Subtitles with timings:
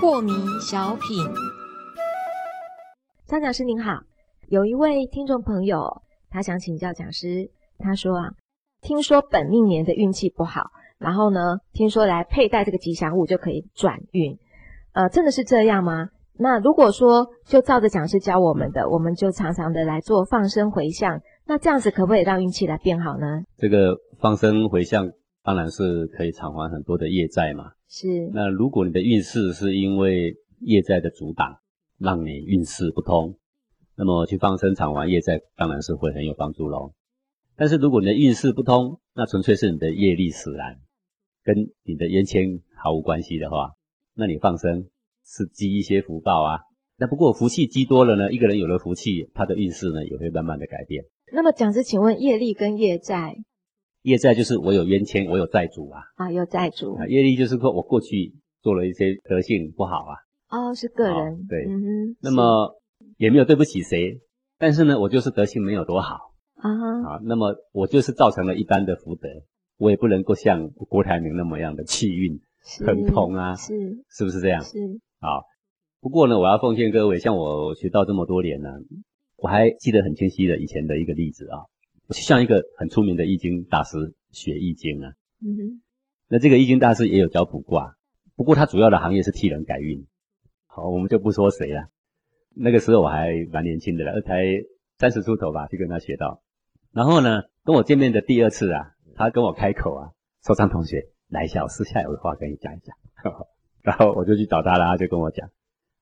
[0.00, 1.24] 破迷小品，
[3.26, 4.00] 张讲师您好，
[4.48, 8.30] 有一位听众朋友，他想请教讲师，他说啊，
[8.80, 14.38] 听说本命年的运气不好，然后呢，听说来佩戴这个吉祥物就可以转运，
[14.92, 16.10] 呃，真的是这样吗？
[16.40, 23.42] 那如果说就照着讲师教我们的，我们就常常的来做放生回向，那这样子可不可以让运气来变好呢？
[23.56, 25.10] 这个放生回向
[25.42, 27.72] 当然是可以偿还很多的业债嘛。
[27.88, 28.30] 是。
[28.32, 31.58] 那如果你的运势是因为业债的阻挡，
[31.98, 33.36] 让你运势不通，
[33.96, 36.92] 那么去放生偿还业债，当然是会很有帮助喽。
[37.56, 40.76] 但是如果你的运势不通，那纯粹是你的业力使然，
[41.42, 43.72] 跟你的冤亲毫无关系的话，
[44.14, 44.86] 那你放生。
[45.28, 46.60] 是积一些福报啊，
[46.96, 51.04] 那不过福气积多了呢，一个人有了福气，他的运势呢也会慢慢的改变。
[51.32, 53.36] 那么讲师，请问业力跟业债？
[54.02, 56.00] 业债就是我有冤亲，我有债主啊。
[56.16, 56.94] 啊，有债主。
[56.94, 60.16] 啊，业力就是说我过去做了一些德性不好啊。
[60.48, 61.46] 哦，是个人。
[61.46, 61.66] 对。
[61.68, 62.16] 嗯哼。
[62.22, 62.80] 那么
[63.18, 64.18] 也没有对不起谁，
[64.58, 66.14] 但是呢，我就是德性没有多好
[66.54, 66.70] 啊。
[66.70, 69.28] 啊，那么我就是造成了一般的福德，
[69.76, 72.40] 我也不能够像郭台铭那么样的气运
[72.86, 73.54] 亨通啊。
[73.56, 73.74] 是。
[74.08, 74.62] 是不是这样？
[74.62, 74.78] 是。
[75.20, 75.44] 好，
[76.00, 78.70] 不过呢，我要奉劝各位，像我学到这么多年呢，
[79.36, 81.66] 我还记得很清晰的以前的一个例子啊，
[82.06, 85.12] 我向一个很出名的易经大师学易经啊。
[85.42, 85.82] 嗯哼。
[86.28, 87.96] 那这个易经大师也有教卜卦，
[88.36, 90.06] 不过他主要的行业是替人改运。
[90.66, 91.88] 好，我们就不说谁了。
[92.54, 94.44] 那个时候我还蛮年轻的了，才
[94.98, 96.42] 三十出头吧，就跟他学到。
[96.92, 100.12] 然后呢，跟我见面的第二次啊，他跟我开口啊，
[100.44, 102.96] 说张同学来一下，我私下有话跟你讲一讲。
[103.88, 105.48] 然后我就去找他了，他就跟我讲，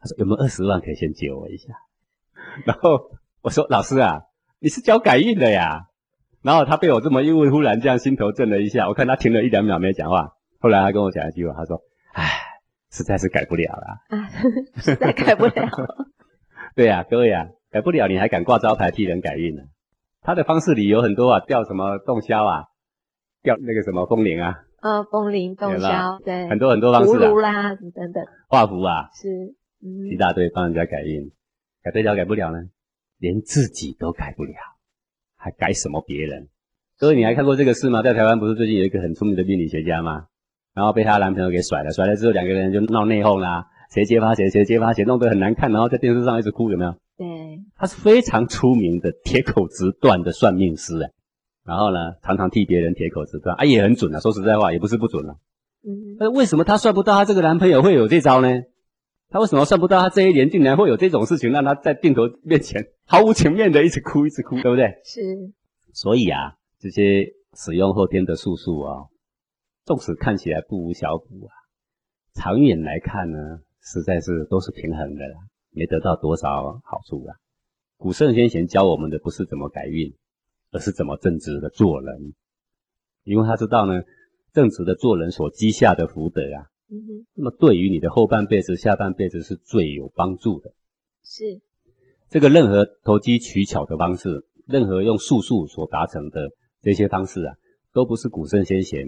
[0.00, 1.74] 他说有没有二十万可以先借我一下？
[2.64, 3.10] 然后
[3.42, 4.22] 我说老师啊，
[4.58, 5.82] 你是教改运的呀。
[6.40, 8.88] 然后他被我这么一问，忽然这样心头震了一下。
[8.88, 11.82] 我看他停了一两秒没讲话，后来他跟我讲一句话，他说
[12.14, 12.24] ：“唉，
[12.90, 14.28] 实在是改不了了。”啊，
[14.80, 15.52] 实在改不了。
[16.74, 19.62] 对呀，各位啊，改不了你还敢挂招牌替人改运呢？
[20.22, 22.64] 他的方式里有很多啊，吊什么洞箫啊，
[23.42, 24.60] 吊那个什么风铃啊。
[24.84, 29.54] 呃，风铃、洞箫，对，很多很多方式啊，葫芦啦等等，画符啊，是，
[30.12, 31.32] 一大堆帮人家改运，
[31.82, 32.58] 改得了改不了呢？
[33.16, 34.52] 连自己都改不了，
[35.36, 36.48] 还改什么别人？
[36.98, 38.02] 各位，你还看过这个事吗？
[38.02, 40.26] 在台湾不是最近有一个很出名的命理学家吗？
[40.74, 46.92] 然后被她男朋友给甩了，甩了之后两个人就闹内讧啦，谁揭发谁，谁揭发谁，弄得很难看，然后在电视上一直哭，有没有？
[47.16, 47.26] 对，
[47.74, 51.10] 他是非常出名的铁口直断的算命师哎。
[51.64, 54.20] 然后呢，常常替别人铁口直断，啊，也很准啊。
[54.20, 55.36] 说实在话，也不是不准啊。
[55.82, 58.48] 嗯，那为什么他算不到他这个男朋友会有这招呢？
[59.30, 64.86] 他为什么算不到他这一年竟然会有这种事情，让他在镜头面前 毫无情面的一直哭，一直哭，对不对？
[65.04, 65.22] 是。
[65.92, 69.06] 所以啊，这些使用后天的术数啊，
[69.84, 71.52] 纵使看起来不无小补啊，
[72.34, 73.38] 长远来看呢，
[73.80, 75.38] 实在是都是平衡的啦，
[75.72, 77.36] 没得到多少好处啊。
[77.96, 80.14] 古圣先贤教我们的不是怎么改运。
[80.74, 82.34] 而是怎么正直的做人，
[83.22, 84.02] 因为他知道呢，
[84.52, 90.72] 正直的做人所积下的福德啊，嗯哼，那么对于你的后半辈子、下半辈子是最有帮助的。
[91.22, 91.60] 是，
[92.28, 96.50] 这个任何投机取巧的方式，任何用术数所达成的
[96.82, 97.54] 这些方式啊，
[97.92, 99.06] 都不是古圣先贤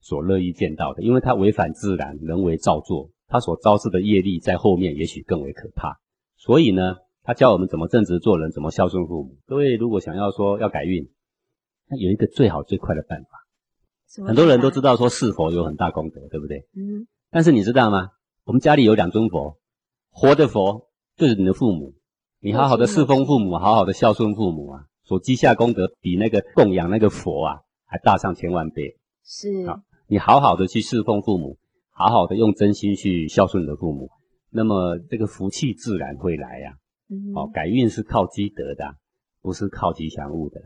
[0.00, 6.00] 所乐意见到的，因为它违反自然，人为造作，它所招致的业力在后面也许更为可怕。
[6.36, 6.96] 所以呢。
[7.26, 9.36] 他教我们怎么正直做人，怎么孝顺父母。
[9.46, 11.10] 各位如果想要说要改运，
[11.88, 14.24] 那有一个最好最快的办法。
[14.24, 16.68] 很多人都知道说侍佛有很大功德，对不对？
[16.76, 17.08] 嗯。
[17.32, 18.10] 但是你知道吗？
[18.44, 19.58] 我们家里有两尊佛，
[20.10, 21.94] 活的佛就是你的父母。
[22.38, 27.56] 你好好的侍奉父母，好好的孝顺父母啊，所积下功德比那个供养那个佛啊
[27.86, 28.96] 还大上千万倍。
[29.24, 29.66] 是。
[29.66, 31.58] 啊，你好好的去侍奉父母，
[31.90, 34.10] 好好的用真心去孝顺你的父母，
[34.50, 36.76] 那么这个福气自然会来呀。
[37.34, 38.96] 哦，改运是靠积德的，
[39.40, 40.60] 不是靠吉祥物的。